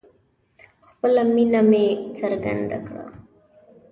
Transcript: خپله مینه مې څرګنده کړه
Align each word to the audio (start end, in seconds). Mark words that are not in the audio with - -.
خپله 0.89 1.21
مینه 1.33 1.61
مې 1.69 1.85
څرګنده 2.17 2.77
کړه 2.85 3.05